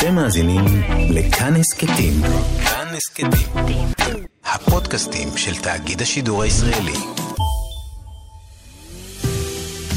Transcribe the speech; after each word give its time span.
אתם 0.00 0.14
מאזינים 0.14 0.64
לכאן 1.10 1.56
הסכתים. 1.56 2.12
כאן 2.64 2.86
הסכתים. 2.96 3.88
הפודקאסטים 4.44 5.28
של 5.36 5.62
תאגיד 5.62 6.02
השידור 6.02 6.42
הישראלי. 6.42 6.96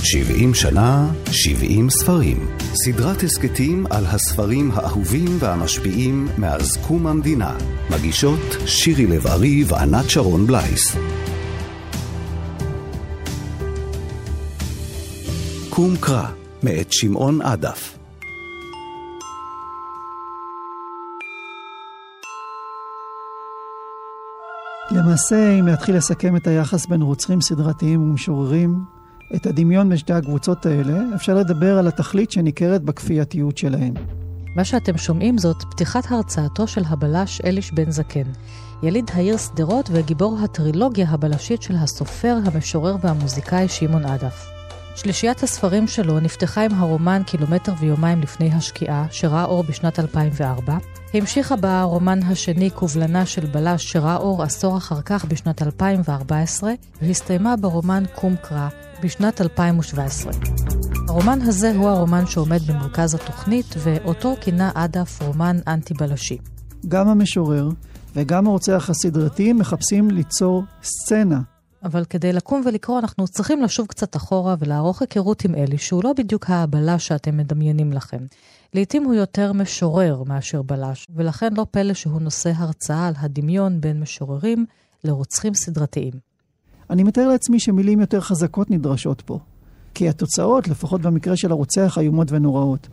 70 0.03 0.53
שנה, 0.53 1.11
70 1.31 1.89
ספרים. 1.89 2.47
סדרת 2.73 3.23
הסכתים 3.23 3.85
על 3.89 4.05
הספרים 4.05 4.71
האהובים 4.73 5.37
והמשפיעים 5.39 6.27
מאז 6.37 6.77
קום 6.87 7.07
המדינה. 7.07 7.57
מגישות 7.89 8.55
שירי 8.65 9.05
לב-ארי 9.05 9.63
וענת 9.67 10.09
שרון 10.09 10.47
בלייס. 10.47 10.95
קום 15.69 15.95
קרא, 15.99 16.27
מאת 16.63 16.93
שמעון 16.93 17.41
עדף. 17.41 18.02
למעשה, 25.03 25.51
אם 25.59 25.67
להתחיל 25.67 25.95
לסכם 25.95 26.35
את 26.35 26.47
היחס 26.47 26.85
בין 26.85 27.01
רוצחים 27.01 27.41
סדרתיים 27.41 28.01
ומשוררים, 28.01 28.83
את 29.35 29.45
הדמיון 29.45 29.89
בין 29.89 29.97
שתי 29.97 30.13
הקבוצות 30.13 30.65
האלה, 30.65 30.99
אפשר 31.15 31.33
לדבר 31.33 31.77
על 31.77 31.87
התכלית 31.87 32.31
שניכרת 32.31 32.83
בכפייתיות 32.83 33.57
שלהם. 33.57 33.93
מה 34.55 34.63
שאתם 34.65 34.97
שומעים 34.97 35.37
זאת 35.37 35.63
פתיחת 35.71 36.11
הרצאתו 36.11 36.67
של 36.67 36.81
הבלש 36.89 37.41
אליש 37.41 37.71
בן 37.71 37.91
זקן, 37.91 38.31
יליד 38.83 39.11
העיר 39.13 39.37
שדרות 39.37 39.89
וגיבור 39.93 40.37
הטרילוגיה 40.43 41.09
הבלשית 41.09 41.61
של 41.61 41.75
הסופר, 41.75 42.37
המשורר 42.45 42.95
והמוזיקאי 43.01 43.67
שמעון 43.67 44.05
עדף. 44.05 44.62
שלישיית 44.95 45.43
הספרים 45.43 45.87
שלו 45.87 46.19
נפתחה 46.19 46.65
עם 46.65 46.73
הרומן 46.73 47.21
קילומטר 47.25 47.73
ויומיים 47.79 48.21
לפני 48.21 48.53
השקיעה, 48.53 49.05
שראה 49.11 49.45
אור 49.45 49.63
בשנת 49.63 49.99
2004. 49.99 50.77
המשיכה 51.13 51.55
ברומן 51.55 52.23
השני 52.23 52.69
קובלנה 52.69 53.25
של 53.25 53.45
בלש 53.45 53.91
שראה 53.91 54.17
אור 54.17 54.43
עשור 54.43 54.77
אחר 54.77 55.01
כך 55.01 55.25
בשנת 55.25 55.61
2014, 55.61 56.73
והסתיימה 57.01 57.55
ברומן 57.55 58.03
קום 58.15 58.35
קרא 58.35 58.67
בשנת 59.03 59.41
2017. 59.41 60.33
הרומן 61.07 61.39
הזה 61.41 61.71
הוא 61.75 61.89
הרומן 61.89 62.25
שעומד 62.25 62.61
במרכז 62.67 63.15
התוכנית, 63.15 63.75
ואותו 63.77 64.35
כינה 64.41 64.71
עדף 64.75 65.21
רומן 65.21 65.57
אנטי-בלשי. 65.67 66.37
גם 66.87 67.07
המשורר 67.07 67.69
וגם 68.15 68.47
הרוצח 68.47 68.89
הסדרתי 68.89 69.53
מחפשים 69.53 70.11
ליצור 70.11 70.63
סצנה 70.83 71.52
אבל 71.83 72.05
כדי 72.05 72.33
לקום 72.33 72.61
ולקרוא 72.65 72.99
אנחנו 72.99 73.27
צריכים 73.27 73.61
לשוב 73.61 73.87
קצת 73.87 74.15
אחורה 74.15 74.55
ולערוך 74.59 75.01
היכרות 75.01 75.45
עם 75.45 75.55
אלי, 75.55 75.77
שהוא 75.77 76.03
לא 76.03 76.13
בדיוק 76.17 76.49
הבלש 76.49 77.07
שאתם 77.07 77.37
מדמיינים 77.37 77.93
לכם. 77.93 78.25
לעתים 78.73 79.03
הוא 79.03 79.13
יותר 79.13 79.53
משורר 79.53 80.23
מאשר 80.23 80.61
בלש, 80.61 81.07
ולכן 81.15 81.53
לא 81.53 81.65
פלא 81.71 81.93
שהוא 81.93 82.21
נושא 82.21 82.51
הרצאה 82.55 83.07
על 83.07 83.13
הדמיון 83.17 83.81
בין 83.81 83.99
משוררים 83.99 84.65
לרוצחים 85.03 85.53
סדרתיים. 85.53 86.13
אני 86.89 87.03
מתאר 87.03 87.27
לעצמי 87.27 87.59
שמילים 87.59 87.99
יותר 87.99 88.21
חזקות 88.21 88.71
נדרשות 88.71 89.21
פה. 89.21 89.39
כי 89.93 90.09
התוצאות, 90.09 90.67
לפחות 90.67 91.01
במקרה 91.01 91.37
של 91.37 91.51
הרוצח, 91.51 91.97
איומות 91.97 92.31
ונוראות. 92.31 92.87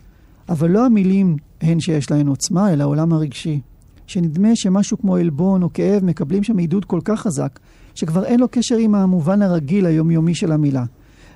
אבל 0.49 0.69
לא 0.69 0.85
המילים 0.85 1.35
הן 1.61 1.79
שיש 1.79 2.11
להן 2.11 2.27
עוצמה, 2.27 2.73
אלא 2.73 2.83
העולם 2.83 3.13
הרגשי. 3.13 3.61
שנדמה 4.07 4.55
שמשהו 4.55 4.97
כמו 4.97 5.15
עלבון 5.15 5.63
או 5.63 5.73
כאב 5.73 6.03
מקבלים 6.03 6.43
שם 6.43 6.57
עידוד 6.57 6.85
כל 6.85 6.99
כך 7.05 7.19
חזק, 7.19 7.59
שכבר 7.95 8.25
אין 8.25 8.39
לו 8.39 8.47
קשר 8.51 8.77
עם 8.77 8.95
המובן 8.95 9.41
הרגיל 9.41 9.85
היומיומי 9.85 10.35
של 10.35 10.51
המילה. 10.51 10.83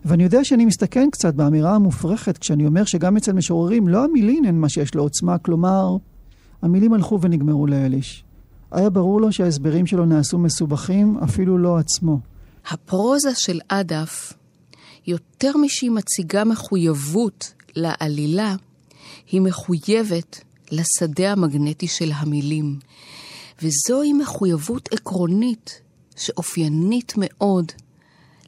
ואני 0.05 0.23
יודע 0.23 0.43
שאני 0.43 0.65
מסתכן 0.65 1.09
קצת 1.11 1.33
באמירה 1.33 1.75
המופרכת 1.75 2.37
כשאני 2.37 2.65
אומר 2.65 2.83
שגם 2.83 3.17
אצל 3.17 3.33
משוררים 3.33 3.87
לא 3.87 4.03
המילים 4.03 4.45
הן 4.45 4.55
מה 4.55 4.69
שיש 4.69 4.95
לו 4.95 5.03
עוצמה, 5.03 5.37
כלומר, 5.37 5.97
המילים 6.61 6.93
הלכו 6.93 7.21
ונגמרו 7.21 7.67
לאליש. 7.67 8.23
היה 8.71 8.89
ברור 8.89 9.21
לו 9.21 9.31
שההסברים 9.31 9.85
שלו 9.85 10.05
נעשו 10.05 10.37
מסובכים, 10.37 11.17
אפילו 11.23 11.57
לא 11.57 11.77
עצמו. 11.77 12.19
הפרוזה 12.69 13.35
של 13.35 13.59
עדף, 13.69 14.33
יותר 15.07 15.57
משהיא 15.57 15.91
מציגה 15.91 16.43
מחויבות 16.43 17.53
לעלילה, 17.75 18.55
היא 19.31 19.41
מחויבת 19.41 20.41
לשדה 20.71 21.31
המגנטי 21.31 21.87
של 21.87 22.11
המילים. 22.15 22.79
וזוהי 23.61 24.13
מחויבות 24.13 24.89
עקרונית 24.91 25.81
שאופיינית 26.15 27.13
מאוד 27.17 27.71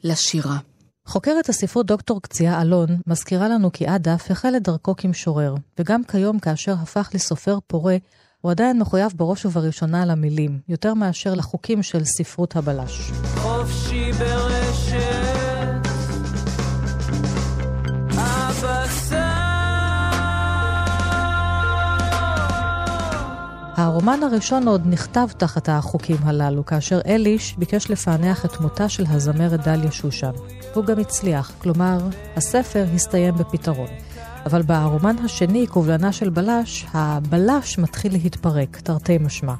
לשירה. 0.04 0.58
חוקרת 1.06 1.48
הספרות 1.48 1.86
דוקטור 1.86 2.22
קציעה 2.22 2.62
אלון 2.62 2.88
מזכירה 3.06 3.48
לנו 3.48 3.72
כי 3.72 3.86
עדף 3.86 4.30
החל 4.30 4.56
את 4.56 4.62
דרכו 4.62 4.96
כמשורר, 4.96 5.54
וגם 5.78 6.04
כיום 6.04 6.38
כאשר 6.38 6.72
הפך 6.72 7.10
לסופר 7.14 7.58
פורה, 7.66 7.96
הוא 8.40 8.50
עדיין 8.50 8.78
מחויב 8.78 9.12
בראש 9.16 9.46
ובראשונה 9.46 10.04
למילים, 10.06 10.58
יותר 10.68 10.94
מאשר 10.94 11.34
לחוקים 11.34 11.82
של 11.82 12.04
ספרות 12.04 12.56
הבלש. 12.56 13.10
חופשי 13.36 14.12
ברשת 14.12 15.37
הרומן 23.78 24.20
הראשון 24.22 24.68
עוד 24.68 24.82
נכתב 24.86 25.26
תחת 25.36 25.68
החוקים 25.68 26.16
הללו, 26.24 26.66
כאשר 26.66 27.00
אליש 27.06 27.54
ביקש 27.58 27.90
לפענח 27.90 28.44
את 28.44 28.60
מותה 28.60 28.88
של 28.88 29.04
הזמרת 29.08 29.60
דליה 29.60 29.90
שושן. 29.90 30.30
הוא 30.74 30.84
גם 30.84 30.98
הצליח, 30.98 31.52
כלומר, 31.58 31.98
הספר 32.36 32.84
הסתיים 32.94 33.34
בפתרון. 33.34 33.88
אבל 34.46 34.62
ברומן 34.62 35.16
השני, 35.24 35.66
קובלנה 35.66 36.12
של 36.12 36.30
בלש, 36.30 36.86
הבלש 36.94 37.78
מתחיל 37.78 38.12
להתפרק, 38.12 38.76
תרתי 38.76 39.18
משמע. 39.18 39.54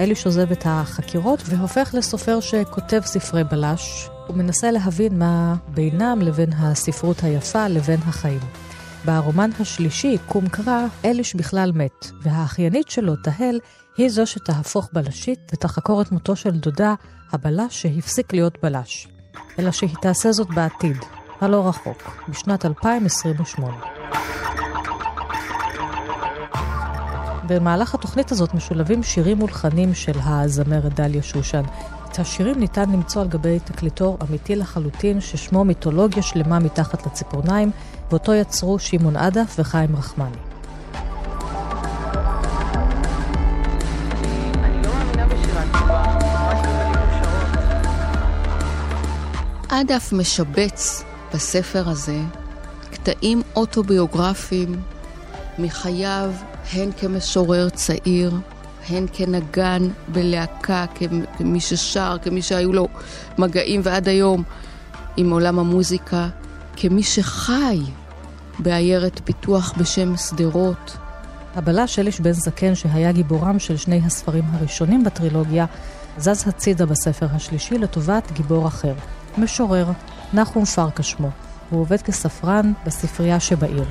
אליש 0.00 0.26
עוזב 0.26 0.50
את 0.52 0.62
החקירות 0.64 1.42
והופך 1.44 1.94
לסופר 1.98 2.40
שכותב 2.40 3.00
ספרי 3.04 3.44
בלש. 3.44 4.08
הוא 4.26 4.36
מנסה 4.36 4.70
להבין 4.70 5.18
מה 5.18 5.54
בינם 5.74 6.18
לבין 6.22 6.52
הספרות 6.52 7.22
היפה 7.22 7.68
לבין 7.68 8.00
החיים. 8.06 8.69
ברומן 9.04 9.50
השלישי, 9.60 10.16
קום 10.26 10.48
קרא, 10.48 10.86
אליש 11.04 11.34
בכלל 11.34 11.72
מת, 11.74 12.06
והאחיינית 12.22 12.90
שלו, 12.90 13.16
תהל, 13.16 13.60
היא 13.96 14.08
זו 14.08 14.26
שתהפוך 14.26 14.88
בלשית 14.92 15.50
ותחקור 15.54 16.02
את 16.02 16.12
מותו 16.12 16.36
של 16.36 16.50
דודה, 16.50 16.94
הבלש 17.32 17.82
שהפסיק 17.82 18.32
להיות 18.32 18.58
בלש. 18.62 19.08
אלא 19.58 19.70
שהיא 19.70 19.94
תעשה 20.02 20.32
זאת 20.32 20.48
בעתיד, 20.54 20.96
הלא 21.40 21.68
רחוק, 21.68 22.24
בשנת 22.28 22.66
2028. 22.66 23.76
במהלך 27.46 27.94
התוכנית 27.94 28.32
הזאת 28.32 28.54
משולבים 28.54 29.02
שירים 29.02 29.38
מולחנים 29.38 29.94
של 29.94 30.18
הזמרת 30.24 30.94
דליה 30.94 31.22
שושן. 31.22 31.62
את 32.10 32.18
השירים 32.18 32.58
ניתן 32.60 32.90
למצוא 32.90 33.22
על 33.22 33.28
גבי 33.28 33.58
תקליטור 33.64 34.18
אמיתי 34.28 34.56
לחלוטין, 34.56 35.20
ששמו 35.20 35.64
מיתולוגיה 35.64 36.22
שלמה 36.22 36.58
מתחת 36.58 37.06
לציפורניים, 37.06 37.70
ואותו 38.10 38.34
יצרו 38.34 38.78
שמעון 38.78 39.16
עדף 39.16 39.56
וחיים 39.58 39.96
רחמני. 39.96 40.36
עדף 49.68 50.12
משבץ 50.12 51.04
בספר 51.34 51.88
הזה 51.88 52.18
קטעים 52.90 53.42
אוטוביוגרפיים 53.56 54.80
מחייו 55.58 56.30
הן 56.72 56.90
כמשורר 57.00 57.68
צעיר, 57.68 58.34
הן 58.88 59.06
כנגן 59.12 59.88
בלהקה, 60.08 60.84
כמי 61.38 61.60
ששר, 61.60 62.16
כמי 62.22 62.42
שהיו 62.42 62.72
לו 62.72 62.88
מגעים 63.38 63.80
ועד 63.84 64.08
היום 64.08 64.42
עם 65.16 65.30
עולם 65.30 65.58
המוזיקה, 65.58 66.28
כמי 66.76 67.02
שחי 67.02 67.80
בעיירת 68.62 69.20
פיתוח 69.24 69.74
בשם 69.78 70.16
שדרות. 70.16 70.96
הבלש 71.56 71.98
אליש 71.98 72.20
בן 72.20 72.32
זקן, 72.32 72.74
שהיה 72.74 73.12
גיבורם 73.12 73.58
של 73.58 73.76
שני 73.76 74.00
הספרים 74.04 74.44
הראשונים 74.52 75.04
בטרילוגיה, 75.04 75.66
זז 76.18 76.48
הצידה 76.48 76.86
בספר 76.86 77.26
השלישי 77.32 77.78
לטובת 77.78 78.32
גיבור 78.32 78.68
אחר, 78.68 78.94
משורר, 79.38 79.86
נחום 80.32 80.64
פרקה 80.64 81.02
שמו. 81.02 81.30
הוא 81.70 81.80
עובד 81.80 82.02
כספרן 82.02 82.72
בספרייה 82.86 83.40
שבעיר. 83.40 83.84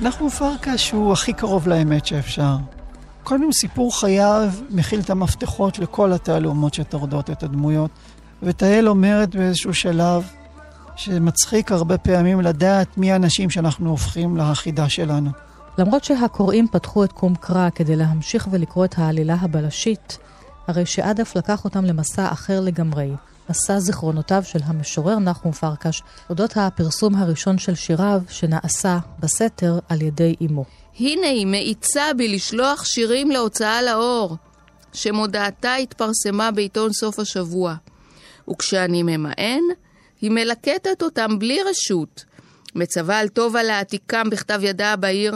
נחום 0.00 0.30
פרקש 0.30 0.90
הוא 0.90 1.12
הכי 1.12 1.32
קרוב 1.32 1.68
לאמת 1.68 2.06
שאפשר. 2.06 2.56
קודם 3.24 3.52
סיפור 3.52 4.00
חייו 4.00 4.50
מכיל 4.70 5.00
את 5.00 5.10
המפתחות 5.10 5.78
לכל 5.78 6.12
התעלומות 6.12 6.74
שטורדות 6.74 7.30
את 7.30 7.42
הדמויות. 7.42 7.90
ותהל 8.42 8.88
אומרת 8.88 9.36
באיזשהו 9.36 9.74
שלב 9.74 10.28
שמצחיק 10.96 11.72
הרבה 11.72 11.98
פעמים 11.98 12.40
לדעת 12.40 12.98
מי 12.98 13.12
האנשים 13.12 13.50
שאנחנו 13.50 13.90
הופכים 13.90 14.36
לחידה 14.36 14.88
שלנו. 14.88 15.30
למרות 15.78 16.04
שהקוראים 16.04 16.68
פתחו 16.68 17.04
את 17.04 17.12
קום 17.12 17.34
קרא 17.34 17.68
כדי 17.74 17.96
להמשיך 17.96 18.48
ולקרוא 18.50 18.84
את 18.84 18.94
העלילה 18.98 19.36
הבלשית, 19.40 20.18
הרי 20.66 20.86
שעדף 20.86 21.36
לקח 21.36 21.64
אותם 21.64 21.84
למסע 21.84 22.32
אחר 22.32 22.60
לגמרי, 22.60 23.12
מסע 23.50 23.78
זיכרונותיו 23.78 24.42
של 24.44 24.60
המשורר 24.64 25.18
נחום 25.18 25.52
פרקש, 25.52 26.02
אודות 26.30 26.56
הפרסום 26.56 27.14
הראשון 27.14 27.58
של 27.58 27.74
שיריו 27.74 28.22
שנעשה 28.28 28.98
בסתר 29.20 29.78
על 29.88 30.02
ידי 30.02 30.34
אמו. 30.46 30.64
הנה 31.00 31.26
היא 31.26 31.46
מאיצה 31.46 32.14
בי 32.16 32.28
לשלוח 32.28 32.84
שירים 32.84 33.30
להוצאה 33.30 33.82
לאור, 33.82 34.36
שמודעתה 34.92 35.74
התפרסמה 35.74 36.50
בעיתון 36.50 36.92
סוף 36.92 37.18
השבוע. 37.18 37.74
וכשאני 38.50 39.02
ממאן, 39.02 39.60
היא 40.20 40.30
מלקטת 40.30 41.02
אותם 41.02 41.38
בלי 41.38 41.58
רשות, 41.62 42.24
מצווה 42.74 43.18
על 43.18 43.28
טובה 43.28 43.62
להעתיקם 43.62 44.30
בכתב 44.30 44.60
ידה 44.62 44.92
הבהיר, 44.92 45.34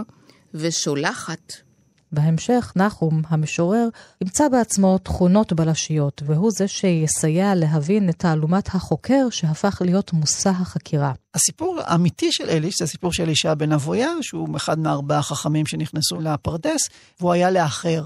ושולחת. 0.55 1.68
בהמשך, 2.13 2.73
נחום, 2.77 3.23
המשורר, 3.29 3.89
ימצא 4.21 4.49
בעצמו 4.49 4.99
תכונות 4.99 5.53
בלשיות, 5.53 6.23
והוא 6.27 6.51
זה 6.51 6.69
שיסייע 6.69 7.55
להבין 7.55 8.09
את 8.09 8.15
תעלומת 8.19 8.69
החוקר 8.69 9.31
שהפך 9.31 9.83
להיות 9.85 10.13
מושא 10.13 10.51
החקירה. 10.51 11.13
הסיפור 11.35 11.79
האמיתי 11.85 12.33
של 12.33 12.49
אליש 12.49 12.75
זה 12.79 12.85
הסיפור 12.85 13.13
של 13.13 13.23
אלישע 13.23 13.55
בן 13.55 13.73
אבויה, 13.73 14.11
שהוא 14.21 14.57
אחד 14.57 14.79
מארבעה 14.79 15.23
חכמים 15.23 15.67
שנכנסו 15.67 16.21
לפרדס, 16.21 16.81
והוא 17.21 17.33
היה 17.33 17.51
לאחר. 17.51 18.05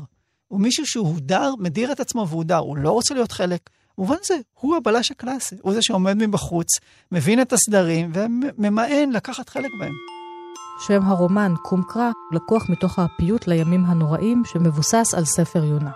הוא 0.49 0.61
מישהו 0.61 0.87
שהוא 0.87 1.09
הודר, 1.09 1.53
מדיר 1.59 1.93
את 1.93 2.01
עצמו 2.01 2.29
והודר, 2.29 2.57
הוא 2.57 2.77
לא 2.77 2.91
רוצה 2.91 3.15
להיות 3.15 3.33
חלק. 3.33 3.71
במובן 3.99 4.17
זה, 4.27 4.35
הוא 4.61 4.77
הבלש 4.77 5.11
הקלאסי, 5.11 5.57
הוא 5.63 5.75
זה 5.75 5.83
שעומד 5.83 6.17
מבחוץ, 6.27 6.67
מבין 7.13 7.43
את 7.43 7.53
הסדרים 7.53 8.13
וממאן 8.15 9.11
לקחת 9.13 9.49
חלק 9.49 9.71
בהם. 9.81 10.22
שם 10.87 11.03
הרומן 11.05 11.55
קום 11.63 11.83
קרא 11.83 12.11
לקוח 12.33 12.67
מתוך 12.69 12.99
הפיוט 12.99 13.47
לימים 13.47 13.85
הנוראים 13.85 14.43
שמבוסס 14.45 15.15
על 15.17 15.25
ספר 15.25 15.65
יונה. 15.65 15.91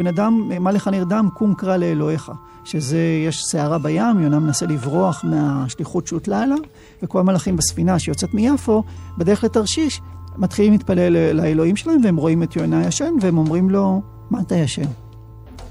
בן 0.00 0.06
אדם, 0.06 0.50
מה 0.60 0.72
לך 0.72 0.88
נרדם? 0.88 1.28
קום 1.34 1.54
קרא 1.54 1.76
לאלוהיך. 1.76 2.32
שזה, 2.64 2.98
יש 3.26 3.44
סערה 3.44 3.78
בים, 3.78 4.20
יונה 4.20 4.38
מנסה 4.38 4.66
לברוח 4.66 5.24
מהשליחות 5.24 6.06
שהוטלה 6.06 6.42
עליו, 6.42 6.58
וכל 7.02 7.20
המלאכים 7.20 7.56
בספינה 7.56 7.98
שיוצאת 7.98 8.34
מיפו, 8.34 8.82
בדרך 9.18 9.44
לתרשיש, 9.44 10.00
מתחילים 10.36 10.72
להתפלל 10.72 11.32
לאלוהים 11.32 11.76
שלהם, 11.76 12.00
והם 12.04 12.16
רואים 12.16 12.42
את 12.42 12.56
יונה 12.56 12.86
ישן, 12.86 13.14
והם 13.20 13.38
אומרים 13.38 13.70
לו, 13.70 14.02
מה 14.30 14.40
אתה 14.40 14.54
ישן? 14.54 14.88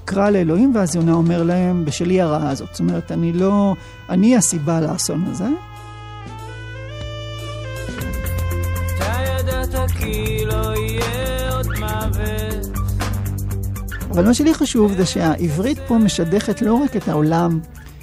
קרא 0.04 0.30
לאלוהים, 0.30 0.72
ואז 0.74 0.96
יונה 0.96 1.12
אומר 1.12 1.42
להם, 1.42 1.84
בשלי 1.84 2.20
הרעה 2.20 2.50
הזאת. 2.50 2.68
זאת 2.72 2.80
אומרת, 2.80 3.12
אני 3.12 3.32
לא, 3.32 3.74
אני 4.08 4.36
הסיבה 4.36 4.80
לאסון 4.80 5.24
הזה. 5.24 5.48
אבל 14.10 14.26
מה 14.26 14.34
שלי 14.34 14.54
חשוב 14.54 14.92
זה 14.92 15.06
שהעברית 15.06 15.78
פה 15.88 15.98
משדכת 15.98 16.62
לא 16.62 16.74
רק 16.74 16.96
את 16.96 17.08
העולם 17.08 17.60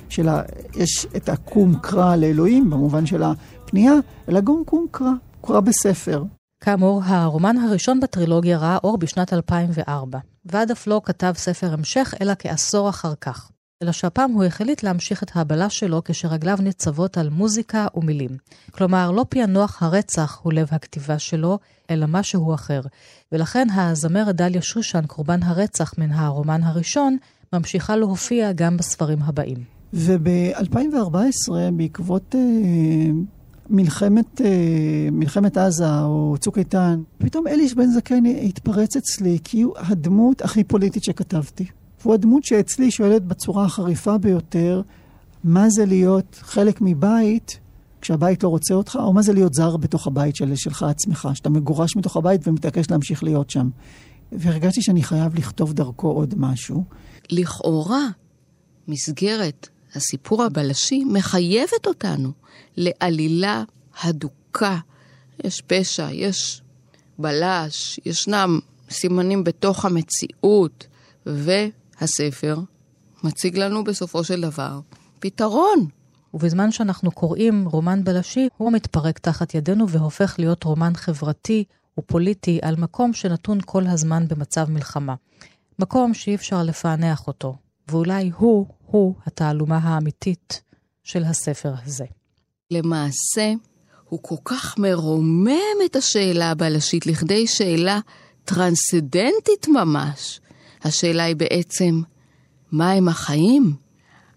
של 0.09 0.29
ה... 0.29 0.41
יש 0.75 1.07
את 1.15 1.29
הקום 1.29 1.75
קרא 1.81 2.15
לאלוהים, 2.15 2.69
במובן 2.69 3.05
של 3.05 3.23
הפנייה, 3.23 3.93
אלא 4.29 4.41
גם 4.41 4.63
קום 4.65 4.85
קרא, 4.91 5.11
קרא 5.41 5.59
בספר. 5.59 6.23
כאמור, 6.63 7.01
הרומן 7.03 7.57
הראשון 7.57 7.99
בטרילוגיה 7.99 8.57
ראה 8.57 8.77
אור 8.83 8.97
בשנת 8.97 9.33
2004, 9.33 10.19
ועד 10.45 10.71
אף 10.71 10.87
לא 10.87 11.01
כתב 11.05 11.33
ספר 11.37 11.73
המשך, 11.73 12.13
אלא 12.21 12.33
כעשור 12.39 12.89
אחר 12.89 13.13
כך. 13.21 13.51
אלא 13.85 13.91
שהפעם 13.91 14.31
הוא 14.31 14.43
החליט 14.43 14.83
להמשיך 14.83 15.23
את 15.23 15.31
הבלש 15.35 15.79
שלו 15.79 16.01
כשרגליו 16.05 16.57
ניצבות 16.61 17.17
על 17.17 17.29
מוזיקה 17.29 17.87
ומילים. 17.95 18.31
כלומר, 18.71 19.11
לא 19.11 19.25
פענוח 19.29 19.83
הרצח 19.83 20.39
הוא 20.43 20.53
לב 20.53 20.67
הכתיבה 20.71 21.19
שלו, 21.19 21.59
אלא 21.89 22.05
משהו 22.09 22.53
אחר. 22.53 22.81
ולכן 23.31 23.67
הזמרת 23.75 24.35
דליה 24.35 24.61
שושן, 24.61 25.05
קורבן 25.05 25.43
הרצח 25.43 25.93
מן 25.97 26.11
הרומן 26.11 26.63
הראשון, 26.63 27.17
ממשיכה 27.53 27.95
להופיע 27.95 28.51
גם 28.51 28.77
בספרים 28.77 29.19
הבאים. 29.21 29.57
וב-2014, 29.93 31.51
בעקבות 31.73 32.35
אה, 32.35 33.11
מלחמת, 33.69 34.41
אה, 34.41 34.47
מלחמת 35.11 35.57
עזה 35.57 36.01
או 36.01 36.35
צוק 36.39 36.57
איתן, 36.57 37.01
פתאום 37.17 37.47
אליש 37.47 37.73
בן 37.73 37.87
זקן 37.87 38.25
התפרץ 38.25 38.95
אצלי, 38.95 39.37
כי 39.43 39.61
הוא 39.61 39.73
הדמות 39.77 40.41
הכי 40.41 40.63
פוליטית 40.63 41.03
שכתבתי. 41.03 41.65
והוא 42.05 42.13
הדמות 42.13 42.43
שאצלי 42.43 42.91
שואלת 42.91 43.23
בצורה 43.23 43.65
החריפה 43.65 44.17
ביותר, 44.17 44.81
מה 45.43 45.69
זה 45.69 45.85
להיות 45.85 46.39
חלק 46.41 46.77
מבית 46.81 47.59
כשהבית 48.01 48.43
לא 48.43 48.49
רוצה 48.49 48.73
אותך, 48.73 48.97
או 49.01 49.13
מה 49.13 49.21
זה 49.21 49.33
להיות 49.33 49.53
זר 49.53 49.77
בתוך 49.77 50.07
הבית 50.07 50.35
של, 50.35 50.55
שלך 50.55 50.83
עצמך, 50.83 51.29
שאתה 51.33 51.49
מגורש 51.49 51.95
מתוך 51.95 52.17
הבית 52.17 52.47
ומתעקש 52.47 52.91
להמשיך 52.91 53.23
להיות 53.23 53.49
שם. 53.49 53.69
והרגשתי 54.31 54.81
שאני 54.81 55.03
חייב 55.03 55.35
לכתוב 55.35 55.73
דרכו 55.73 56.07
עוד 56.07 56.33
משהו. 56.37 56.83
לכאורה, 57.31 58.07
מסגרת 58.87 59.69
הסיפור 59.95 60.43
הבלשי 60.43 61.03
מחייבת 61.03 61.87
אותנו 61.87 62.31
לעלילה 62.77 63.63
הדוקה. 64.01 64.77
יש 65.43 65.61
פשע, 65.61 66.11
יש 66.11 66.61
בלש, 67.19 67.99
ישנם 68.05 68.59
סימנים 68.89 69.43
בתוך 69.43 69.85
המציאות, 69.85 70.87
והספר 72.01 72.59
מציג 73.23 73.57
לנו 73.57 73.83
בסופו 73.83 74.23
של 74.23 74.41
דבר 74.41 74.79
פתרון. 75.19 75.87
ובזמן 76.33 76.71
שאנחנו 76.71 77.11
קוראים 77.11 77.65
רומן 77.65 78.03
בלשי, 78.03 78.47
הוא 78.57 78.71
מתפרק 78.71 79.19
תחת 79.19 79.55
ידינו 79.55 79.89
והופך 79.89 80.35
להיות 80.39 80.63
רומן 80.63 80.95
חברתי 80.95 81.63
ופוליטי 81.99 82.59
על 82.61 82.75
מקום 82.75 83.13
שנתון 83.13 83.59
כל 83.65 83.87
הזמן 83.87 84.27
במצב 84.27 84.69
מלחמה. 84.69 85.15
מקום 85.79 86.13
שאי 86.13 86.35
אפשר 86.35 86.63
לפענח 86.63 87.27
אותו, 87.27 87.55
ואולי 87.87 88.31
הוא-הוא 88.37 89.15
התעלומה 89.25 89.77
האמיתית 89.77 90.61
של 91.03 91.23
הספר 91.23 91.73
הזה. 91.85 92.05
למעשה, 92.71 93.53
הוא 94.09 94.19
כל 94.21 94.35
כך 94.45 94.77
מרומם 94.77 95.77
את 95.85 95.95
השאלה 95.95 96.51
הבלשית 96.51 97.05
לכדי 97.07 97.47
שאלה 97.47 97.99
טרנסדנטית 98.45 99.67
ממש. 99.67 100.39
השאלה 100.85 101.23
היא 101.23 101.35
בעצם, 101.35 102.01
מה 102.71 102.91
הם 102.91 103.07
החיים? 103.07 103.73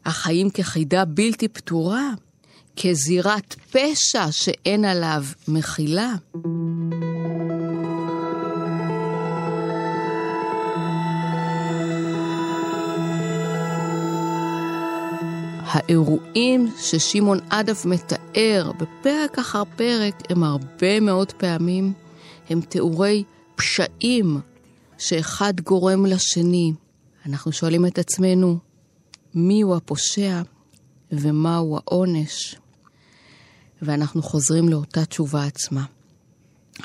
החיים 0.04 0.50
כחידה 0.50 1.04
בלתי 1.04 1.48
פתורה, 1.48 2.10
כזירת 2.76 3.54
פשע 3.70 4.26
שאין 4.30 4.84
עליו 4.84 5.24
מחילה. 5.48 6.14
האירועים 15.64 16.68
ששמעון 16.80 17.38
עדף 17.50 17.84
מתאר 17.84 18.72
בפרק 18.72 19.38
אחר 19.38 19.62
פרק 19.76 20.14
הם 20.30 20.44
הרבה 20.44 21.00
מאוד 21.00 21.32
פעמים, 21.32 21.92
הם 22.50 22.60
תיאורי 22.60 23.24
פשעים 23.56 24.40
שאחד 24.98 25.60
גורם 25.60 26.06
לשני. 26.06 26.72
אנחנו 27.26 27.52
שואלים 27.52 27.86
את 27.86 27.98
עצמנו, 27.98 28.58
מיהו 29.34 29.76
הפושע 29.76 30.42
ומהו 31.12 31.76
העונש. 31.76 32.56
ואנחנו 33.82 34.22
חוזרים 34.22 34.68
לאותה 34.68 35.04
תשובה 35.04 35.44
עצמה. 35.44 35.84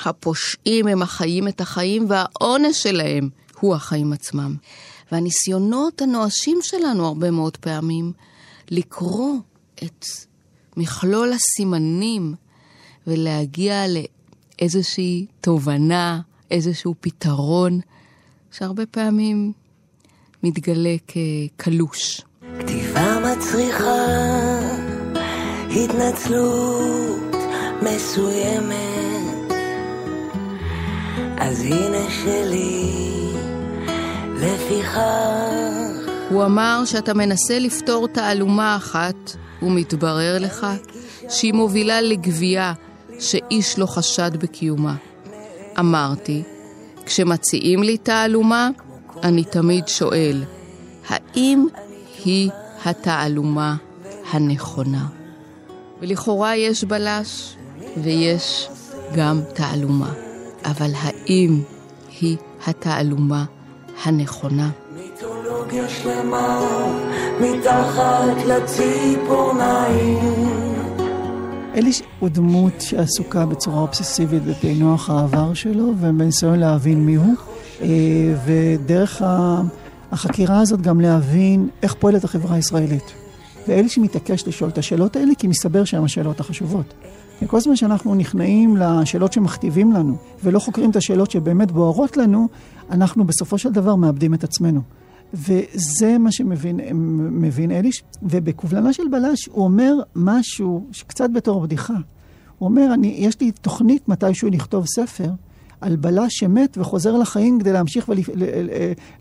הפושעים 0.05 0.87
הם 0.87 1.01
החיים 1.01 1.47
את 1.47 1.61
החיים 1.61 2.05
והעונש 2.09 2.83
שלהם 2.83 3.29
הוא 3.59 3.75
החיים 3.75 4.13
עצמם. 4.13 4.55
והניסיונות 5.11 6.01
הנואשים 6.01 6.57
שלנו 6.61 7.07
הרבה 7.07 7.31
מאוד 7.31 7.57
פעמים 7.57 8.13
לקרוא 8.69 9.35
את 9.83 10.05
מכלול 10.77 11.33
הסימנים 11.33 12.35
ולהגיע 13.07 13.83
לאיזושהי 13.87 15.25
תובנה, 15.41 16.21
איזשהו 16.51 16.95
פתרון, 16.99 17.79
שהרבה 18.53 18.85
פעמים 18.85 19.51
מתגלה 20.43 20.95
כקלוש. 21.07 22.21
כתיבה 22.59 23.17
מצריכה 23.19 24.05
התנצלות 25.69 27.35
מסוימת, 27.81 29.51
אז 31.37 31.61
הנה 31.61 32.09
שלי, 32.23 32.89
לפיכך... 34.35 34.99
הוא 36.29 36.45
אמר 36.45 36.81
שאתה 36.85 37.13
מנסה 37.13 37.59
לפתור 37.59 38.07
תעלומה 38.07 38.75
אחת, 38.75 39.35
ומתברר 39.61 40.39
לך 40.39 40.67
שהיא 41.29 41.53
מובילה 41.53 42.01
לגבייה 42.01 42.73
שאיש 43.19 43.79
לא 43.79 43.85
חשד 43.85 44.31
בקיומה. 44.39 44.95
אמרתי, 45.79 46.43
כשמציעים 47.05 47.83
לי 47.83 47.97
תעלומה, 47.97 48.69
אני 49.23 49.43
תמיד 49.43 49.87
שואל, 49.87 50.43
האם 51.07 51.67
היא 52.25 52.49
התעלומה 52.85 53.75
הנכונה. 54.31 55.05
ולכאורה 56.01 56.55
יש 56.55 56.83
בלש 56.83 57.55
ויש 57.97 58.69
גם 59.15 59.41
תעלומה, 59.53 60.13
אבל 60.65 60.91
האם 60.95 61.61
היא 62.19 62.37
התעלומה 62.67 63.45
הנכונה. 64.03 64.69
מיתולוגיה 64.95 65.89
שלמה 65.89 66.61
מתחת 67.39 68.45
לציפורניים. 68.47 70.62
אליש 71.75 72.01
הוא 72.19 72.29
דמות 72.29 72.73
שעסוקה 72.79 73.45
בצורה 73.45 73.79
אובססיבית 73.79 74.43
בפענוח 74.43 75.09
העבר 75.09 75.53
שלו 75.53 75.93
ובניסיון 75.99 76.59
להבין 76.59 77.05
מיהו, 77.05 77.33
אה, 77.81 77.87
ודרך 78.45 79.21
החקירה 80.11 80.59
הזאת 80.59 80.81
גם 80.81 81.01
להבין 81.01 81.69
איך 81.83 81.93
פועלת 81.93 82.23
החברה 82.23 82.55
הישראלית. 82.55 83.13
ואליש 83.67 83.97
מתעקש 83.97 84.47
לשאול 84.47 84.69
את 84.69 84.77
השאלות 84.77 85.15
האלה 85.15 85.35
כי 85.37 85.47
מסתבר 85.47 85.83
שהן 85.83 86.03
השאלות 86.03 86.39
החשובות. 86.39 86.93
וכל 87.41 87.59
זמן 87.59 87.75
שאנחנו 87.75 88.15
נכנעים 88.15 88.77
לשאלות 88.77 89.33
שמכתיבים 89.33 89.91
לנו 89.91 90.15
ולא 90.43 90.59
חוקרים 90.59 90.91
את 90.91 90.95
השאלות 90.95 91.31
שבאמת 91.31 91.71
בוערות 91.71 92.17
לנו, 92.17 92.47
אנחנו 92.91 93.23
בסופו 93.23 93.57
של 93.57 93.71
דבר 93.71 93.95
מאבדים 93.95 94.33
את 94.33 94.43
עצמנו. 94.43 94.81
וזה 95.33 96.17
מה 96.17 96.31
שמבין 96.31 97.71
אליש. 97.71 98.03
ובקובלנה 98.23 98.93
של 98.93 99.03
בלש 99.11 99.45
הוא 99.51 99.63
אומר 99.63 99.93
משהו 100.15 100.87
שקצת 100.91 101.29
בתור 101.33 101.61
בדיחה. 101.61 101.93
הוא 102.57 102.69
אומר, 102.69 102.93
אני, 102.93 103.15
יש 103.17 103.41
לי 103.41 103.51
תוכנית 103.51 104.09
מתישהו 104.09 104.49
לכתוב 104.49 104.85
ספר 104.85 105.29
על 105.81 105.95
בלש 105.95 106.39
שמת 106.39 106.77
וחוזר 106.77 107.17
לחיים 107.17 107.59
כדי 107.59 107.73
להמשיך 107.73 108.09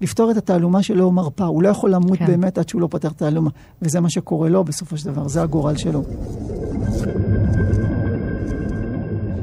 ולפתור 0.01 0.31
את 0.31 0.37
התעלומה 0.37 0.83
שלו 0.83 1.11
מרפא. 1.11 1.43
הוא 1.43 1.63
לא 1.63 1.69
יכול 1.69 1.91
למות 1.91 2.19
כן. 2.19 2.27
באמת 2.27 2.59
עד 2.59 2.69
שהוא 2.69 2.81
לא 2.81 2.87
פותר 2.87 3.09
תעלומה. 3.09 3.51
וזה 3.83 4.01
מה 4.01 4.11
שקורה 4.11 4.49
לו 4.49 4.65
בסופו 4.65 4.97
של 4.97 5.07
דבר, 5.07 5.29
זה 5.29 5.43
הגורל 5.43 5.77
שלו. 5.77 6.03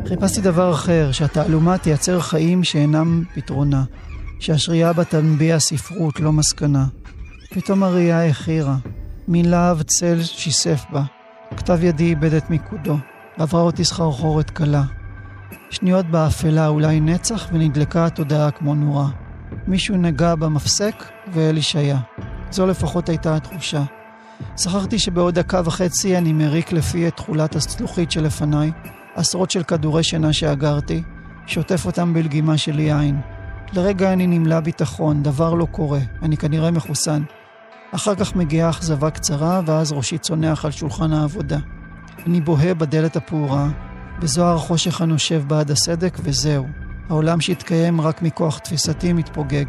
חיפשתי 0.05 0.41
דבר 0.41 0.71
אחר, 0.71 1.11
שהתעלומה 1.11 1.77
תייצר 1.77 2.19
חיים 2.19 2.63
שאינם 2.63 3.23
פתרונה. 3.35 3.83
שהשרייה 4.39 4.93
בה 4.93 5.03
תנביע 5.03 5.59
ספרות, 5.59 6.19
לא 6.19 6.31
מסקנה. 6.31 6.85
פתאום 7.49 7.83
הראייה 7.83 8.25
החיר 8.25 8.69
מין 9.27 9.49
להב 9.49 9.81
צל 9.81 10.21
שיסף 10.21 10.85
בה. 10.91 11.03
כתב 11.57 11.83
ידי 11.83 12.03
איבד 12.03 12.33
את 12.33 12.49
מיקודו, 12.49 12.97
ועברה 13.37 13.61
אותי 13.61 13.83
סחרחורת 13.83 14.49
קלה. 14.49 14.83
שניות 15.69 16.05
באפלה, 16.05 16.67
אולי 16.67 16.99
נצח, 16.99 17.47
ונדלקה 17.53 18.05
התודעה 18.05 18.51
כמו 18.51 18.75
נורה. 18.75 19.09
מישהו 19.67 19.97
נגע 19.97 20.35
במפסק, 20.35 21.03
ואליש 21.33 21.75
היה. 21.75 21.99
זו 22.51 22.67
לפחות 22.67 23.09
הייתה 23.09 23.35
התחושה. 23.35 23.83
שכחתי 24.57 24.99
שבעוד 24.99 25.39
דקה 25.39 25.61
וחצי 25.65 26.17
אני 26.17 26.33
מריק 26.33 26.71
לפי 26.71 27.07
את 27.07 27.15
תכולת 27.15 27.55
הזלוחית 27.55 28.11
שלפניי, 28.11 28.71
עשרות 29.15 29.51
של 29.51 29.63
כדורי 29.63 30.03
שינה 30.03 30.33
שאגרתי, 30.33 31.03
שוטף 31.47 31.85
אותם 31.85 32.13
בלגימה 32.13 32.57
של 32.57 32.79
יין. 32.79 33.21
לרגע 33.73 34.13
אני 34.13 34.27
נמלא 34.27 34.59
ביטחון, 34.59 35.23
דבר 35.23 35.53
לא 35.53 35.65
קורה, 35.65 35.99
אני 36.21 36.37
כנראה 36.37 36.71
מחוסן. 36.71 37.21
אחר 37.91 38.15
כך 38.15 38.35
מגיעה 38.35 38.69
אכזבה 38.69 39.09
קצרה, 39.09 39.61
ואז 39.65 39.91
ראשי 39.91 40.17
צונח 40.17 40.65
על 40.65 40.71
שולחן 40.71 41.13
העבודה. 41.13 41.57
אני 42.27 42.41
בוהה 42.41 42.73
בדלת 42.73 43.15
הפעורה, 43.15 43.67
בזוהר 44.19 44.55
החושך 44.55 45.01
הנושב 45.01 45.43
בעד 45.47 45.71
הסדק, 45.71 46.17
וזהו. 46.23 46.65
העולם 47.09 47.41
שהתקיים 47.41 48.01
רק 48.01 48.21
מכוח 48.21 48.57
תפיסתי 48.57 49.13
מתפוגג. 49.13 49.65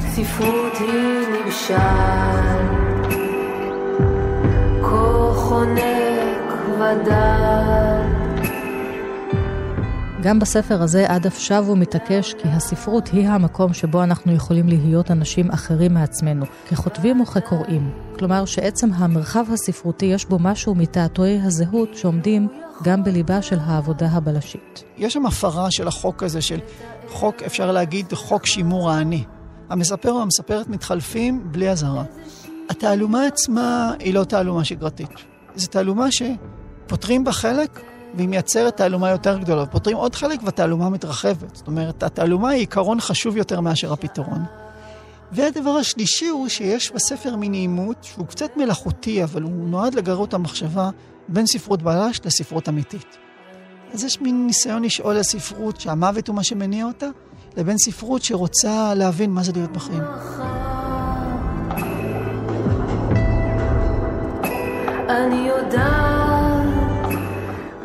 ספרות 0.00 0.72
היא 0.78 1.26
נמשל, 1.44 1.74
כה 4.82 5.32
חונק 5.34 6.52
ודל. 6.78 7.57
גם 10.28 10.38
בספר 10.38 10.82
הזה 10.82 11.10
עדף 11.10 11.38
שב 11.38 11.64
ומתעקש 11.68 12.34
כי 12.34 12.48
הספרות 12.48 13.08
היא 13.08 13.28
המקום 13.28 13.74
שבו 13.74 14.02
אנחנו 14.02 14.32
יכולים 14.32 14.68
להיות 14.68 15.10
אנשים 15.10 15.50
אחרים 15.50 15.94
מעצמנו, 15.94 16.44
ככותבים 16.70 17.20
או 17.20 17.26
כקוראים. 17.26 17.90
כלומר 18.18 18.44
שעצם 18.44 18.92
המרחב 18.92 19.44
הספרותי 19.52 20.06
יש 20.06 20.24
בו 20.24 20.38
משהו 20.40 20.74
מתעתועי 20.74 21.40
הזהות 21.42 21.94
שעומדים 21.94 22.48
גם 22.82 23.04
בליבה 23.04 23.42
של 23.42 23.58
העבודה 23.60 24.08
הבלשית. 24.12 24.84
יש 24.96 25.12
שם 25.12 25.26
הפרה 25.26 25.70
של 25.70 25.88
החוק 25.88 26.22
הזה, 26.22 26.40
של 26.40 26.58
חוק, 27.08 27.42
אפשר 27.42 27.72
להגיד, 27.72 28.12
חוק 28.12 28.46
שימור 28.46 28.90
האני. 28.90 29.24
המספר 29.70 30.12
או 30.12 30.22
המספרת 30.22 30.68
מתחלפים 30.68 31.52
בלי 31.52 31.70
אזהרה. 31.70 32.04
התעלומה 32.70 33.26
עצמה 33.26 33.92
היא 33.98 34.14
לא 34.14 34.24
תעלומה 34.24 34.64
שגרתית. 34.64 35.10
זו 35.54 35.66
תעלומה 35.66 36.06
שפותרים 36.10 37.24
בה 37.24 37.32
חלק 37.32 37.80
והיא 38.14 38.28
מייצרת 38.28 38.76
תעלומה 38.76 39.10
יותר 39.10 39.38
גדולה. 39.38 39.66
פותרים 39.66 39.96
עוד 39.96 40.14
חלק 40.14 40.40
והתעלומה 40.42 40.90
מתרחבת. 40.90 41.56
זאת 41.56 41.66
אומרת, 41.66 42.02
התעלומה 42.02 42.48
היא 42.48 42.60
עיקרון 42.60 43.00
חשוב 43.00 43.36
יותר 43.36 43.60
מאשר 43.60 43.92
הפתרון. 43.92 44.44
והדבר 45.32 45.70
השלישי 45.70 46.28
הוא 46.28 46.48
שיש 46.48 46.92
בספר 46.92 47.36
מין 47.36 47.52
עימות 47.52 47.96
שהוא 48.02 48.26
קצת 48.26 48.56
מלאכותי, 48.56 49.24
אבל 49.24 49.42
הוא 49.42 49.68
נועד 49.68 49.94
לגרות 49.94 50.34
המחשבה 50.34 50.90
בין 51.28 51.46
ספרות 51.46 51.82
בלש 51.82 52.20
לספרות 52.24 52.68
אמיתית. 52.68 53.16
אז 53.94 54.04
יש 54.04 54.20
מין 54.20 54.46
ניסיון 54.46 54.82
לשאול 54.82 55.16
על 55.16 55.22
ספרות 55.22 55.80
שהמוות 55.80 56.28
הוא 56.28 56.36
מה 56.36 56.44
שמניע 56.44 56.84
אותה, 56.84 57.06
לבין 57.56 57.78
ספרות 57.78 58.22
שרוצה 58.22 58.94
להבין 58.94 59.30
מה 59.30 59.42
זה 59.42 59.52
להיות 59.52 59.72
בחיים. 59.72 60.02
אני 65.08 65.48
יודעת 65.48 66.17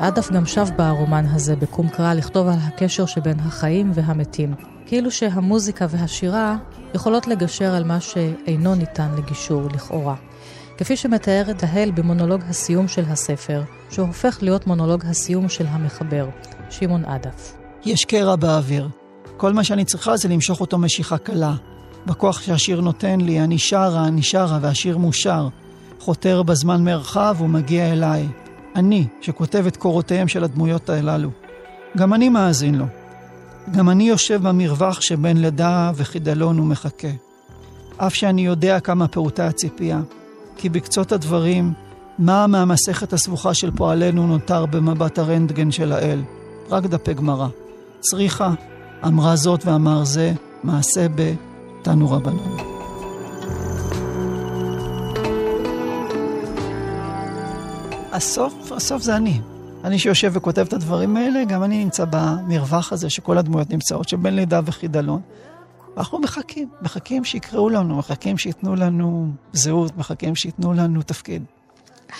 עדף 0.04 0.32
גם 0.32 0.46
שב 0.46 0.68
ברומן 0.78 1.26
הזה 1.26 1.56
בקום 1.56 1.90
קרא 1.90 2.14
לכתוב 2.14 2.48
על 2.48 2.58
הקשר 2.62 3.06
שבין 3.06 3.40
החיים 3.40 3.92
והמתים. 3.94 4.54
כאילו 4.86 5.12
שהמוזיקה 5.12 5.86
והשירה 5.90 6.58
יכולות 6.96 7.28
לגשר 7.28 7.74
על 7.74 7.84
מה 7.84 8.00
שאינו 8.00 8.76
ניתן 8.76 9.10
לגישור 9.18 9.62
לכאורה. 9.74 10.16
כפי 10.78 10.98
שמתארת 10.98 11.64
ההל 11.64 11.92
במונולוג 11.92 12.42
הסיום 12.50 12.88
של 12.88 13.04
הספר, 13.08 13.64
שהופך 13.90 14.38
להיות 14.42 14.68
מונולוג 14.68 15.06
הסיום 15.06 15.50
של 15.50 15.66
המחבר, 15.68 16.30
שמעון 16.70 17.06
עדף. 17.06 17.58
יש 17.86 18.06
קרע 18.06 18.36
באוויר. 18.36 18.90
כל 19.38 19.54
מה 19.54 19.64
שאני 19.64 19.86
צריכה 19.86 20.18
זה 20.18 20.30
למשוך 20.30 20.62
אותו 20.62 20.78
משיכה 20.78 21.18
קלה. 21.18 21.54
בכוח 22.06 22.42
שהשיר 22.42 22.82
נותן 22.82 23.22
לי, 23.22 23.42
אני 23.42 23.60
שרה, 23.60 24.08
אני 24.08 24.24
שרה, 24.24 24.60
והשיר 24.62 24.98
מושר. 24.98 25.48
חותר 26.00 26.44
בזמן 26.44 26.84
מרחב 26.84 27.36
ומגיע 27.40 27.92
אליי. 27.92 28.28
אני, 28.76 29.08
שכותב 29.22 29.64
את 29.68 29.78
קורותיהם 29.78 30.28
של 30.28 30.44
הדמויות 30.44 30.90
הללו. 30.90 31.30
גם 31.98 32.14
אני 32.14 32.30
מאזין 32.30 32.76
לו. 32.76 32.86
גם 33.72 33.90
אני 33.90 34.10
יושב 34.10 34.48
במרווח 34.48 35.02
שבין 35.02 35.42
לידה 35.42 35.92
וחידלון 35.96 36.60
ומחכה. 36.60 37.08
אף 37.98 38.16
שאני 38.16 38.46
יודע 38.46 38.80
כמה 38.80 39.08
פעוטה 39.08 39.48
הציפייה, 39.48 40.02
כי 40.58 40.70
בקצות 40.70 41.12
הדברים, 41.12 41.74
מה 42.20 42.48
מהמסכת 42.48 43.14
הסבוכה 43.14 43.54
של 43.54 43.72
פועלנו 43.72 44.28
נותר 44.28 44.66
במבט 44.66 45.20
הרנטגן 45.20 45.72
של 45.72 45.92
האל? 45.92 46.22
רק 46.70 46.84
דפי 46.84 47.14
גמרא. 47.14 47.48
צריכה, 48.00 48.54
אמרה 49.08 49.36
זאת 49.36 49.66
ואמר 49.66 50.04
זה, 50.04 50.34
מעשה 50.64 51.08
ב... 51.16 51.34
תנו 51.82 52.12
רבנן. 52.12 52.73
הסוף, 58.14 58.72
הסוף 58.72 59.02
זה 59.02 59.16
אני. 59.16 59.42
אני 59.84 60.00
שיושב 60.00 60.32
וכותב 60.34 60.62
את 60.62 60.74
הדברים 60.74 61.18
האלה, 61.18 61.46
גם 61.46 61.64
אני 61.64 61.84
נמצא 61.84 62.06
במרווח 62.10 62.94
הזה 62.94 63.10
שכל 63.10 63.38
הדמויות 63.38 63.70
נמצאות, 63.70 64.10
שבין 64.10 64.36
לידה 64.36 64.60
וחידלון. 64.66 65.22
אנחנו 65.98 66.20
מחכים, 66.20 66.70
מחכים 66.82 67.26
שיקראו 67.26 67.70
לנו, 67.70 67.98
מחכים 67.98 68.38
שייתנו 68.38 68.76
לנו 68.76 69.32
זהות, 69.54 69.98
מחכים 69.98 70.36
שייתנו 70.36 70.74
לנו 70.74 71.02
תפקיד. 71.02 71.44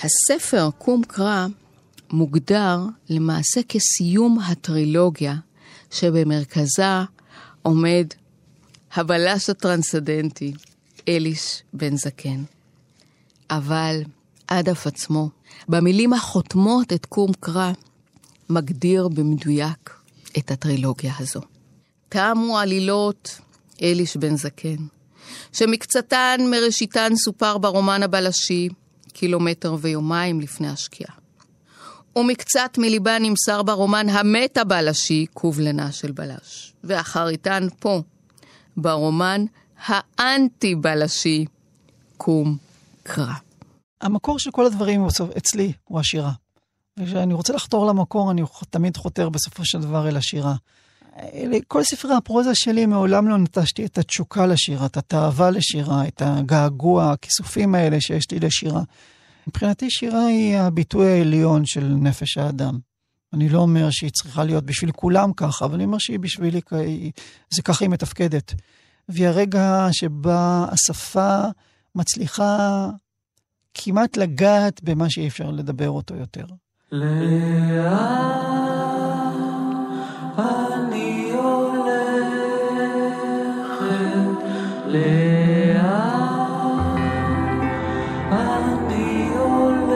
הספר, 0.04 0.70
קום 0.78 1.02
קרא, 1.08 1.48
מוגדר 2.12 2.80
למעשה 3.10 3.62
כסיום 3.70 4.40
הטרילוגיה, 4.40 5.36
שבמרכזה 5.92 7.02
עומד 7.62 8.08
הבלש 8.96 9.50
הטרנסדנטי, 9.50 10.54
אליש 11.08 11.64
בן 11.74 11.96
זקן. 11.96 12.44
אבל 13.50 14.04
עדף 14.48 14.88
עצמו 14.88 15.30
במילים 15.70 16.14
החותמות 16.14 16.94
את 16.94 17.06
קום 17.06 17.32
קרא, 17.40 17.72
מגדיר 18.50 19.08
במדויק 19.08 19.90
את 20.38 20.52
הטרילוגיה 20.52 21.14
הזו. 21.20 21.42
תמו 22.10 22.60
עלילות 22.60 23.40
אליש 23.82 24.18
בן 24.18 24.36
זקן, 24.36 24.86
שמקצתן 25.54 26.42
מראשיתן 26.52 27.16
סופר 27.16 27.58
ברומן 27.58 28.04
הבלשי, 28.04 28.70
קילומטר 29.14 29.76
ויומיים 29.82 30.42
לפני 30.42 30.70
השקיעה. 30.70 31.16
ומקצת 32.16 32.78
מליבה 32.78 33.20
נמסר 33.20 33.64
ברומן 33.64 34.10
המת 34.10 34.58
הבלשי, 34.58 35.26
קובלנה 35.34 35.92
של 35.92 36.12
בלש. 36.12 36.74
ואחריתן 36.84 37.68
פה, 37.80 38.02
ברומן 38.78 39.46
האנטי-בלשי, 39.86 41.46
קום 42.18 42.58
קרא. 43.04 43.34
המקור 44.04 44.40
של 44.40 44.52
כל 44.52 44.66
הדברים 44.66 45.08
אצלי 45.38 45.74
הוא 45.84 46.00
השירה. 46.00 46.32
וכשאני 46.98 47.34
רוצה 47.34 47.54
לחתור 47.54 47.86
למקור, 47.86 48.32
אני 48.32 48.42
תמיד 48.70 48.98
חותר 48.98 49.30
בסופו 49.30 49.66
של 49.66 49.82
דבר 49.82 50.08
אל 50.08 50.18
השירה. 50.18 50.56
כל 51.68 51.84
ספרי 51.84 52.16
הפרוזה 52.16 52.56
שלי 52.56 52.86
מעולם 52.86 53.28
לא 53.28 53.38
נטשתי 53.38 53.86
את 53.86 53.98
התשוקה 53.98 54.46
לשירה, 54.46 54.86
את 54.86 54.98
התאווה 54.98 55.50
לשירה, 55.50 56.08
את 56.08 56.22
הגעגוע, 56.26 57.12
הכיסופים 57.12 57.76
האלה 57.76 58.02
שיש 58.02 58.32
לי 58.32 58.40
לשירה. 58.40 58.82
מבחינתי 59.48 59.90
שירה 59.90 60.26
היא 60.26 60.58
הביטוי 60.58 61.12
העליון 61.12 61.66
של 61.66 61.84
נפש 61.84 62.38
האדם. 62.38 62.80
אני 63.34 63.50
לא 63.50 63.60
אומר 63.60 63.90
שהיא 63.92 64.12
צריכה 64.12 64.44
להיות 64.44 64.64
בשביל 64.64 64.92
כולם 64.92 65.34
ככה, 65.34 65.66
אבל 65.66 65.76
אני 65.76 65.84
אומר 65.84 65.98
שהיא 65.98 66.20
בשבילי, 66.20 66.62
זה 67.50 67.62
ככה 67.62 67.86
היא 67.86 67.90
מתפקדת. 67.90 68.54
והיא 69.10 69.28
הרגע 69.28 69.88
שבה 69.92 70.66
השפה 70.72 71.42
מצליחה 71.96 72.90
כמעט 73.74 74.18
לגעת 74.18 74.84
במה 74.84 75.10
שאי 75.10 75.28
אפשר 75.28 75.52
לדבר 75.52 75.90
אותו 75.90 76.16
יותר. 76.16 76.46
לאט 76.92 78.54
אני 88.28 89.30
הולכת, 89.34 89.94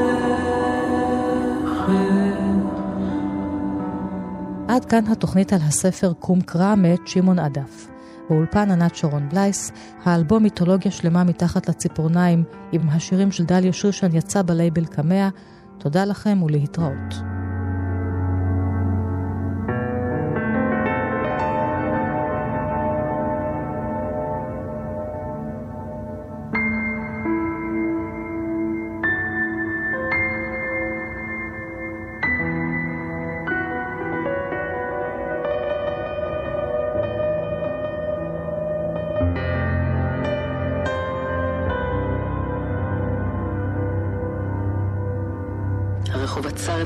עד 4.67 4.85
כאן 4.85 5.07
התוכנית 5.07 5.53
על 5.53 5.59
הספר 5.61 6.13
קום 6.13 6.41
קרא 6.41 6.75
מאת 6.75 7.07
שמעון 7.07 7.39
עדף. 7.39 7.96
באולפן 8.29 8.71
ענת 8.71 8.95
שרון 8.95 9.29
בלייס, 9.29 9.71
האלבום 10.03 10.43
מיתולוגיה 10.43 10.91
שלמה 10.91 11.23
מתחת 11.23 11.69
לציפורניים 11.69 12.43
עם 12.71 12.89
השירים 12.89 13.31
של 13.31 13.45
דליה 13.45 13.73
שושן 13.73 14.15
יצא 14.15 14.41
בלייבל 14.41 14.85
קמע. 14.85 15.29
תודה 15.77 16.05
לכם 16.05 16.43
ולהתראות. 16.43 17.36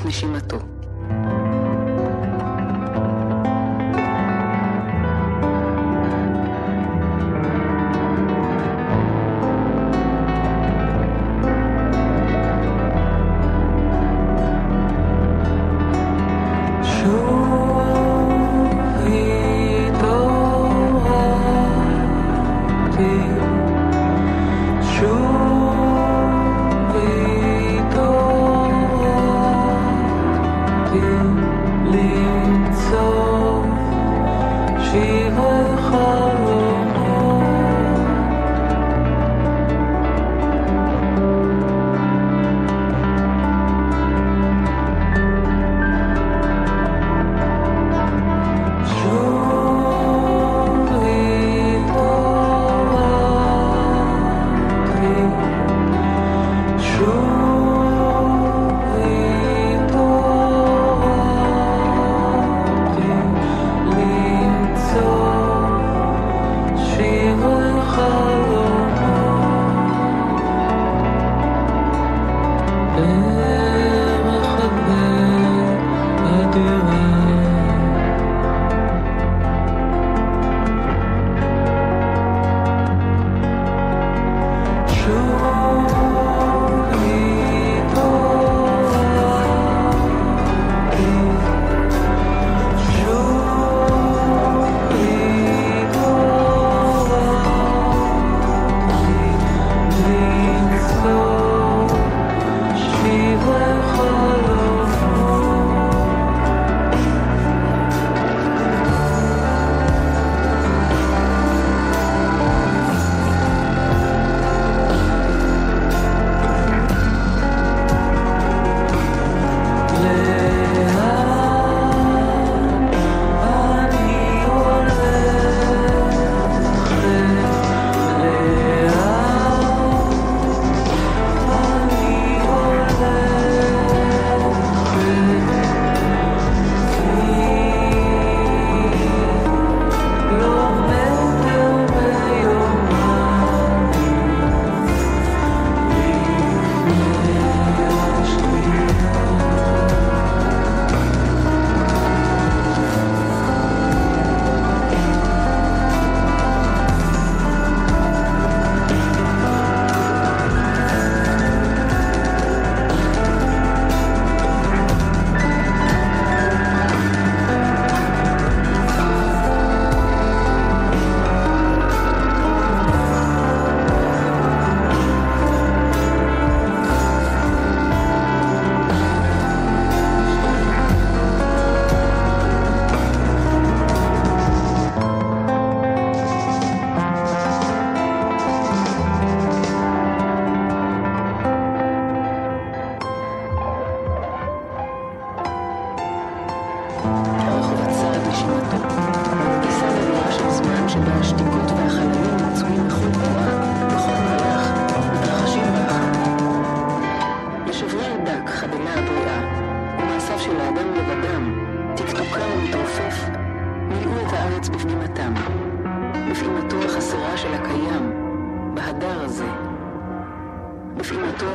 נשימתו. 0.06 0.81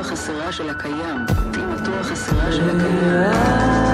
החסרה 0.07 0.51
של 0.51 0.69
הקיים, 0.69 1.25
בפעימתו 1.25 1.99
החסרה 1.99 2.51
של 2.51 2.69
הקיים, 2.69 3.86